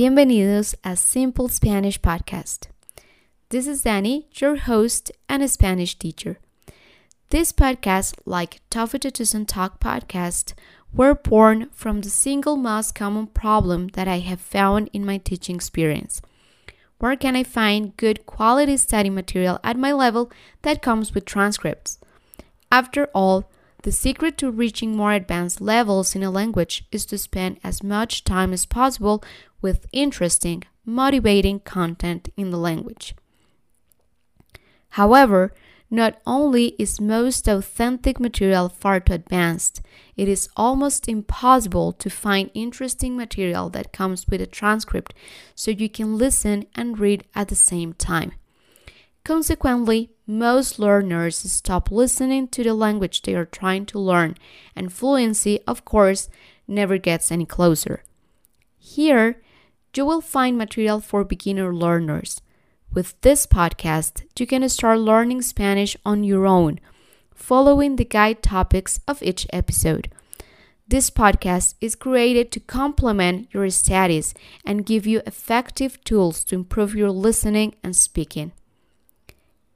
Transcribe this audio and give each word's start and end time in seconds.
Bienvenidos 0.00 0.74
a 0.82 0.96
Simple 0.96 1.50
Spanish 1.50 2.00
Podcast. 2.00 2.68
This 3.50 3.66
is 3.66 3.82
Danny, 3.82 4.28
your 4.36 4.56
host 4.56 5.12
and 5.28 5.42
a 5.42 5.46
Spanish 5.46 5.94
teacher. 5.94 6.38
This 7.28 7.52
podcast, 7.52 8.14
like 8.24 8.62
Toffee 8.70 8.98
Tucson 8.98 9.44
Talk 9.44 9.78
podcast, 9.78 10.54
were 10.90 11.14
born 11.14 11.68
from 11.74 12.00
the 12.00 12.08
single 12.08 12.56
most 12.56 12.94
common 12.94 13.26
problem 13.26 13.88
that 13.88 14.08
I 14.08 14.20
have 14.20 14.40
found 14.40 14.88
in 14.94 15.04
my 15.04 15.18
teaching 15.18 15.56
experience. 15.56 16.22
Where 16.98 17.14
can 17.14 17.36
I 17.36 17.42
find 17.42 17.94
good 17.98 18.24
quality 18.24 18.78
study 18.78 19.10
material 19.10 19.58
at 19.62 19.76
my 19.76 19.92
level 19.92 20.32
that 20.62 20.80
comes 20.80 21.14
with 21.14 21.26
transcripts? 21.26 21.98
After 22.72 23.10
all, 23.14 23.49
the 23.82 23.92
secret 23.92 24.36
to 24.38 24.50
reaching 24.50 24.96
more 24.96 25.12
advanced 25.12 25.60
levels 25.60 26.14
in 26.14 26.22
a 26.22 26.30
language 26.30 26.84
is 26.92 27.06
to 27.06 27.18
spend 27.18 27.58
as 27.64 27.82
much 27.82 28.24
time 28.24 28.52
as 28.52 28.66
possible 28.66 29.22
with 29.62 29.86
interesting, 29.92 30.62
motivating 30.84 31.60
content 31.60 32.28
in 32.36 32.50
the 32.50 32.58
language. 32.58 33.14
However, 34.90 35.52
not 35.90 36.20
only 36.24 36.76
is 36.78 37.00
most 37.00 37.48
authentic 37.48 38.20
material 38.20 38.68
far 38.68 39.00
too 39.00 39.12
advanced, 39.12 39.82
it 40.16 40.28
is 40.28 40.48
almost 40.56 41.08
impossible 41.08 41.92
to 41.94 42.08
find 42.08 42.50
interesting 42.54 43.16
material 43.16 43.68
that 43.70 43.92
comes 43.92 44.28
with 44.28 44.40
a 44.40 44.46
transcript 44.46 45.14
so 45.54 45.72
you 45.72 45.88
can 45.88 46.16
listen 46.16 46.66
and 46.76 46.98
read 46.98 47.24
at 47.34 47.48
the 47.48 47.56
same 47.56 47.92
time. 47.94 48.32
Consequently, 49.24 50.10
most 50.26 50.78
learners 50.78 51.36
stop 51.36 51.90
listening 51.90 52.48
to 52.48 52.64
the 52.64 52.74
language 52.74 53.22
they 53.22 53.34
are 53.34 53.44
trying 53.44 53.84
to 53.86 53.98
learn, 53.98 54.36
and 54.74 54.92
fluency, 54.92 55.60
of 55.66 55.84
course, 55.84 56.28
never 56.66 56.98
gets 56.98 57.30
any 57.30 57.44
closer. 57.44 58.02
Here, 58.78 59.42
you 59.94 60.04
will 60.04 60.20
find 60.20 60.56
material 60.56 61.00
for 61.00 61.24
beginner 61.24 61.74
learners. 61.74 62.40
With 62.92 63.20
this 63.20 63.46
podcast, 63.46 64.22
you 64.38 64.46
can 64.46 64.68
start 64.68 65.00
learning 65.00 65.42
Spanish 65.42 65.96
on 66.04 66.24
your 66.24 66.46
own, 66.46 66.80
following 67.34 67.96
the 67.96 68.04
guide 68.04 68.42
topics 68.42 69.00
of 69.06 69.22
each 69.22 69.46
episode. 69.52 70.10
This 70.88 71.10
podcast 71.10 71.74
is 71.80 71.94
created 71.94 72.50
to 72.52 72.60
complement 72.60 73.48
your 73.52 73.68
studies 73.70 74.34
and 74.64 74.86
give 74.86 75.06
you 75.06 75.22
effective 75.26 76.02
tools 76.02 76.42
to 76.44 76.56
improve 76.56 76.96
your 76.96 77.10
listening 77.10 77.74
and 77.84 77.94
speaking. 77.94 78.52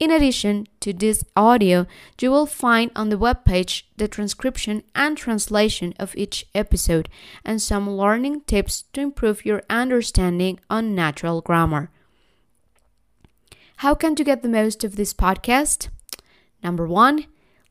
In 0.00 0.10
addition 0.10 0.66
to 0.80 0.94
this 0.94 1.22
audio, 1.36 1.86
you 2.18 2.30
will 2.30 2.46
find 2.46 2.90
on 2.96 3.10
the 3.10 3.18
webpage 3.18 3.82
the 3.98 4.08
transcription 4.08 4.82
and 4.94 5.14
translation 5.14 5.92
of 5.98 6.16
each 6.16 6.46
episode 6.54 7.10
and 7.44 7.60
some 7.60 7.88
learning 7.88 8.40
tips 8.46 8.84
to 8.94 9.02
improve 9.02 9.44
your 9.44 9.62
understanding 9.68 10.58
on 10.70 10.94
natural 10.94 11.42
grammar. 11.42 11.90
How 13.76 13.94
can 13.94 14.14
you 14.18 14.24
get 14.24 14.42
the 14.42 14.48
most 14.48 14.84
of 14.84 14.96
this 14.96 15.12
podcast? 15.12 15.88
Number 16.62 16.86
one, 16.86 17.26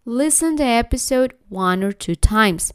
listen 0.06 0.56
to 0.58 0.64
episode 0.64 1.34
one 1.50 1.84
or 1.84 1.92
two 1.92 2.16
times. 2.16 2.72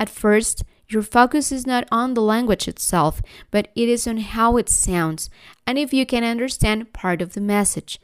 At 0.00 0.08
first, 0.08 0.64
your 0.88 1.02
focus 1.02 1.52
is 1.52 1.66
not 1.66 1.86
on 1.90 2.14
the 2.14 2.22
language 2.22 2.66
itself, 2.66 3.20
but 3.50 3.68
it 3.74 3.90
is 3.90 4.06
on 4.06 4.18
how 4.18 4.56
it 4.56 4.70
sounds 4.70 5.28
and 5.66 5.76
if 5.76 5.92
you 5.92 6.06
can 6.06 6.24
understand 6.24 6.94
part 6.94 7.20
of 7.20 7.34
the 7.34 7.42
message. 7.42 8.00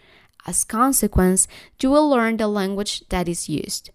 As 0.47 0.65
consequence, 0.65 1.47
you 1.81 1.91
will 1.91 2.09
learn 2.09 2.37
the 2.37 2.49
language 2.49 3.05
that 3.11 3.29
is 3.29 3.49
used. 3.49 3.91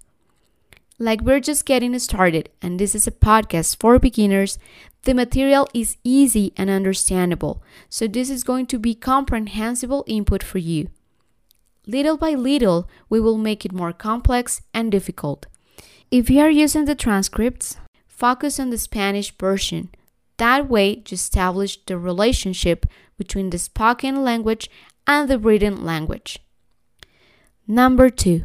Like 1.00 1.22
we're 1.22 1.40
just 1.40 1.66
getting 1.66 1.98
started, 2.00 2.50
and 2.62 2.80
this 2.80 2.95
is 2.95 3.06
a 3.06 3.12
podcast 3.12 3.80
for 3.80 4.00
beginners, 4.00 4.58
the 5.03 5.14
material 5.14 5.70
is 5.73 5.98
easy 6.03 6.53
and 6.58 6.70
understandable, 6.70 7.62
so 7.88 8.08
this 8.08 8.30
is 8.30 8.44
going 8.44 8.66
to 8.68 8.80
be 8.80 8.96
comprehensible 8.96 10.03
input 10.07 10.44
for 10.44 10.57
you. 10.57 10.90
Little 11.86 12.18
by 12.18 12.31
little, 12.31 12.90
we 13.09 13.19
will 13.19 13.38
make 13.38 13.63
it 13.63 13.72
more 13.72 13.94
complex 13.94 14.62
and 14.74 14.91
difficult. 14.91 15.46
If 16.12 16.30
you 16.30 16.41
are 16.41 16.50
using 16.50 16.86
the 16.86 16.96
transcripts, 16.96 17.78
focus 18.06 18.59
on 18.59 18.69
the 18.69 18.78
Spanish 18.78 19.31
version. 19.38 19.90
That 20.38 20.69
way, 20.69 20.90
you 20.90 21.03
establish 21.12 21.78
the 21.86 21.97
relationship 21.97 22.86
between 23.18 23.50
the 23.50 23.57
spoken 23.57 24.24
language 24.24 24.69
and 25.07 25.29
the 25.29 25.40
written 25.40 25.84
language. 25.85 26.40
Number 27.66 28.09
two, 28.09 28.44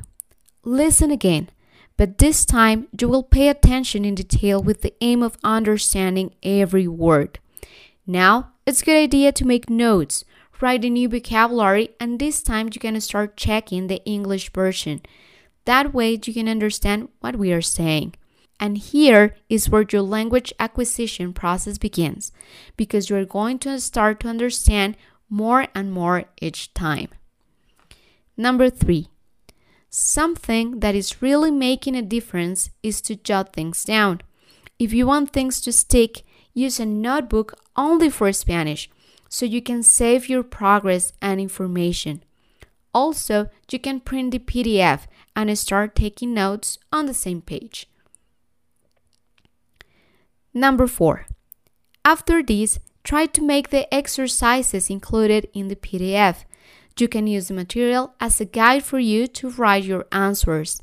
listen 0.65 1.11
again, 1.11 1.50
but 1.97 2.19
this 2.19 2.45
time 2.45 2.89
you 2.99 3.09
will 3.09 3.23
pay 3.23 3.49
attention 3.49 4.05
in 4.05 4.15
detail 4.15 4.62
with 4.62 4.83
the 4.83 4.95
aim 5.00 5.23
of 5.23 5.37
understanding 5.45 6.34
every 6.43 6.89
word. 6.89 7.39
Now, 8.06 8.53
it's 8.65 8.83
a 8.83 8.84
good 8.84 8.97
idea 8.97 9.33
to 9.33 9.45
make 9.45 9.69
notes, 9.69 10.25
write 10.61 10.84
a 10.84 10.91
new 10.91 11.09
vocabulary, 11.09 11.91
and 11.99 12.19
this 12.19 12.43
time 12.43 12.71
you 12.73 12.81
can 12.81 13.00
start 13.00 13.37
checking 13.37 13.87
the 13.87 14.05
English 14.05 14.53
version. 14.53 15.03
That 15.65 15.93
way, 15.93 16.19
you 16.25 16.33
can 16.33 16.49
understand 16.49 17.09
what 17.21 17.37
we 17.37 17.53
are 17.53 17.62
saying. 17.62 18.15
And 18.59 18.79
here 18.79 19.34
is 19.49 19.69
where 19.69 19.84
your 19.91 20.03
language 20.03 20.53
acquisition 20.61 21.33
process 21.33 21.79
begins 21.79 22.31
because 22.77 23.11
you're 23.11 23.25
going 23.25 23.59
to 23.61 23.81
start 23.81 24.21
to 24.21 24.29
understand 24.29 24.97
more 25.32 25.66
and 25.75 25.91
more 25.91 26.25
each 26.43 26.75
time. 26.75 27.09
Number 28.37 28.69
three, 28.69 29.09
something 29.88 30.81
that 30.81 30.94
is 30.94 31.22
really 31.22 31.50
making 31.50 31.97
a 31.97 32.03
difference 32.03 32.69
is 32.82 33.00
to 33.00 33.16
jot 33.16 33.54
things 33.54 33.82
down. 33.82 34.20
If 34.78 34.93
you 34.93 35.06
want 35.06 35.32
things 35.32 35.62
to 35.62 35.72
stick, 35.72 36.22
use 36.53 36.78
a 36.78 36.84
notebook 36.84 37.54
only 37.76 38.10
for 38.10 38.31
Spanish 38.32 38.91
so 39.31 39.47
you 39.47 39.62
can 39.62 39.82
save 39.82 40.28
your 40.28 40.43
progress 40.43 41.15
and 41.22 41.41
information. 41.41 42.22
Also, 42.93 43.49
you 43.70 43.78
can 43.78 44.00
print 44.00 44.32
the 44.32 44.38
PDF 44.38 45.06
and 45.34 45.59
start 45.59 45.94
taking 45.94 46.34
notes 46.34 46.78
on 46.93 47.06
the 47.06 47.14
same 47.14 47.41
page. 47.41 47.88
Number 50.53 50.87
four, 50.87 51.25
after 52.04 52.43
this, 52.43 52.78
Try 53.05 53.27
to 53.27 53.43
make 53.43 53.71
the 53.71 53.93
exercises 53.93 54.89
included 54.89 55.49
in 55.53 55.69
the 55.69 55.77
PDF. 55.77 56.45
You 56.99 57.09
can 57.09 57.27
use 57.27 57.49
the 57.49 57.55
material 57.55 58.15
as 58.21 58.41
a 58.41 58.45
guide 58.45 58.85
for 58.85 58.99
you 58.99 59.27
to 59.27 59.51
write 59.51 59.85
your 59.85 60.07
answers. 60.13 60.83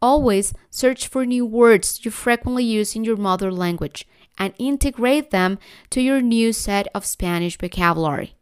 Always 0.00 0.54
search 0.70 1.08
for 1.08 1.26
new 1.26 1.44
words 1.44 2.04
you 2.04 2.10
frequently 2.10 2.64
use 2.64 2.94
in 2.94 3.04
your 3.04 3.16
mother 3.16 3.50
language 3.50 4.06
and 4.38 4.54
integrate 4.58 5.30
them 5.30 5.58
to 5.90 6.00
your 6.00 6.20
new 6.20 6.52
set 6.52 6.86
of 6.94 7.06
Spanish 7.06 7.58
vocabulary. 7.58 8.34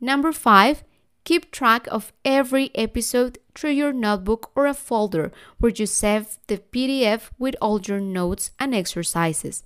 Number 0.00 0.32
five, 0.32 0.82
keep 1.24 1.50
track 1.50 1.86
of 1.90 2.12
every 2.24 2.70
episode 2.74 3.38
through 3.54 3.70
your 3.70 3.92
notebook 3.92 4.50
or 4.54 4.66
a 4.66 4.74
folder 4.74 5.32
where 5.58 5.72
you 5.72 5.86
save 5.86 6.38
the 6.46 6.58
PDF 6.58 7.30
with 7.38 7.54
all 7.60 7.80
your 7.80 8.00
notes 8.00 8.50
and 8.58 8.74
exercises. 8.74 9.62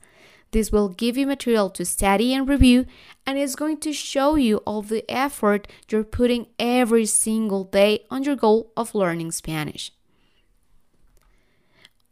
This 0.54 0.70
will 0.70 0.88
give 0.88 1.16
you 1.16 1.26
material 1.26 1.68
to 1.70 1.84
study 1.84 2.32
and 2.32 2.48
review, 2.48 2.86
and 3.26 3.36
is 3.36 3.56
going 3.56 3.78
to 3.78 3.92
show 3.92 4.36
you 4.36 4.58
all 4.58 4.82
the 4.82 5.04
effort 5.10 5.66
you're 5.90 6.04
putting 6.04 6.46
every 6.60 7.06
single 7.06 7.64
day 7.64 8.04
on 8.08 8.22
your 8.22 8.36
goal 8.36 8.70
of 8.76 8.94
learning 8.94 9.32
Spanish. 9.32 9.90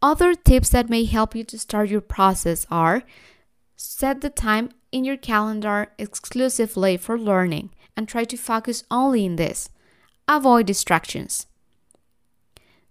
Other 0.01 0.33
tips 0.33 0.71
that 0.71 0.89
may 0.89 1.05
help 1.05 1.33
you 1.33 1.45
to 1.45 1.57
start 1.57 1.87
your 1.87 2.01
process 2.01 2.67
are 2.69 3.03
set 3.77 4.19
the 4.19 4.29
time 4.29 4.71
in 4.91 5.05
your 5.05 5.15
calendar 5.15 5.93
exclusively 5.97 6.97
for 6.97 7.17
learning 7.17 7.69
and 7.95 8.09
try 8.09 8.25
to 8.25 8.35
focus 8.35 8.83
only 8.91 9.23
in 9.23 9.37
this. 9.37 9.69
Avoid 10.27 10.65
distractions. 10.65 11.47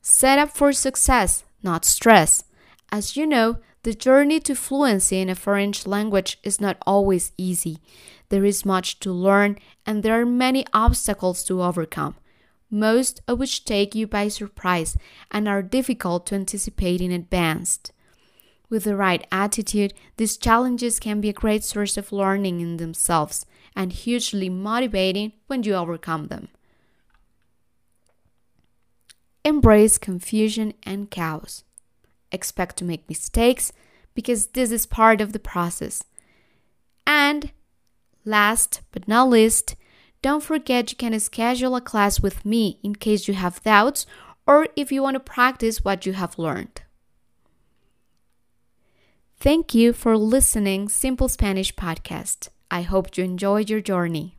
Set 0.01 0.39
up 0.39 0.49
for 0.57 0.73
success, 0.73 1.45
not 1.63 1.85
stress. 1.85 2.45
As 2.91 3.19
you 3.19 3.27
know, 3.27 3.59
the 3.83 3.95
journey 3.95 4.39
to 4.41 4.55
fluency 4.55 5.19
in 5.19 5.29
a 5.29 5.35
foreign 5.35 5.73
language 5.87 6.39
is 6.45 6.61
not 6.61 6.77
always 6.87 7.33
easy. 7.37 7.79
There 8.29 8.45
is 8.45 8.65
much 8.65 9.01
to 9.01 9.13
learn 9.13 9.59
and 9.85 10.03
there 10.03 10.21
are 10.21 10.27
many 10.27 10.65
obstacles 10.73 11.43
to 11.45 11.63
overcome, 11.63 12.15
most 12.71 13.21
of 13.27 13.41
which 13.41 13.65
take 13.65 13.95
you 13.95 14.07
by 14.07 14.29
surprise 14.29 14.97
and 15.31 15.49
are 15.49 15.63
difficult 15.63 16.27
to 16.27 16.37
anticipate 16.37 17.01
in 17.01 17.11
advance. 17.11 17.81
With 18.71 18.85
the 18.85 18.97
right 18.97 19.27
attitude, 19.33 19.93
these 20.17 20.37
challenges 20.37 21.01
can 21.01 21.21
be 21.21 21.29
a 21.29 21.35
great 21.35 21.65
source 21.65 21.97
of 21.97 22.13
learning 22.13 22.61
in 22.61 22.77
themselves 22.77 23.45
and 23.75 23.93
hugely 23.93 24.49
motivating 24.49 25.33
when 25.49 25.65
you 25.65 25.75
overcome 25.75 26.29
them. 26.29 26.49
Embrace 29.45 29.99
confusion 29.99 30.73
and 30.85 31.11
chaos 31.11 31.65
expect 32.33 32.77
to 32.79 32.85
make 32.85 33.09
mistakes 33.09 33.73
because 34.15 34.49
this 34.49 34.71
is 34.71 34.87
part 34.87 35.21
of 35.21 35.33
the 35.33 35.39
process. 35.39 36.05
And 37.07 37.53
last 38.25 38.81
but 38.93 39.09
not 39.09 39.29
least, 39.29 39.77
don't 40.23 40.43
forget 40.43 40.91
you 40.91 40.97
can 40.97 41.19
schedule 41.21 41.77
a 41.77 41.81
class 41.81 42.21
with 42.21 42.45
me 42.45 42.79
in 42.83 42.95
case 42.95 43.27
you 43.27 43.35
have 43.35 43.63
doubts 43.63 44.07
or 44.47 44.69
if 44.77 44.93
you 44.93 45.03
want 45.03 45.15
to 45.15 45.21
practice 45.21 45.85
what 45.85 46.07
you 46.07 46.13
have 46.13 46.39
learned. 46.39 46.83
Thank 49.39 49.75
you 49.75 49.93
for 49.93 50.17
listening 50.17 50.89
Simple 50.89 51.29
Spanish 51.29 51.75
podcast. 51.75 52.49
I 52.71 52.83
hope 52.83 53.17
you 53.17 53.25
enjoyed 53.25 53.69
your 53.69 53.81
journey. 53.81 54.39